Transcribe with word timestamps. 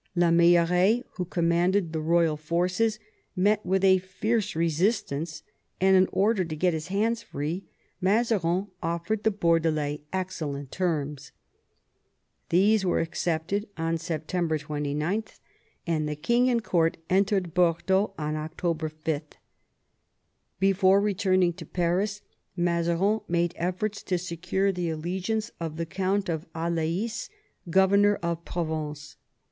La 0.15 0.31
Meilleraye, 0.31 1.03
who 1.11 1.25
commanded 1.25 1.93
the 1.93 1.99
royal 2.01 2.35
forces, 2.35 2.97
met 3.35 3.63
with 3.63 3.83
a 3.83 3.99
fierce 3.99 4.55
resistance, 4.55 5.43
and 5.79 5.95
in 5.95 6.07
order 6.11 6.43
to 6.43 6.55
get 6.55 6.73
his 6.73 6.87
hands 6.87 7.21
free 7.21 7.65
Mazarin 8.01 8.65
offered 8.81 9.21
the 9.23 9.29
Bordelais 9.29 10.01
excellent 10.11 10.71
terms. 10.71 11.31
These 12.49 12.83
were 12.83 12.99
accepted 12.99 13.67
on 13.77 13.99
September 13.99 14.57
29, 14.57 15.23
and 15.85 16.09
the 16.09 16.15
king 16.15 16.49
and 16.49 16.63
court 16.63 16.97
entered 17.07 17.53
Bordeaux 17.53 18.15
on 18.17 18.35
October 18.35 18.89
5. 18.89 19.21
Before 20.59 20.99
returning 20.99 21.53
to 21.53 21.65
Paris, 21.67 22.23
Mazarin 22.55 23.21
made 23.27 23.53
efforts 23.55 24.01
to 24.01 24.17
secure 24.17 24.71
the 24.71 24.89
allegiance 24.89 25.51
of 25.59 25.77
the 25.77 25.85
Count 25.85 26.27
of 26.27 26.47
Alais, 26.55 27.29
governor 27.69 28.15
of 28.23 28.43
Provence. 28.43 29.17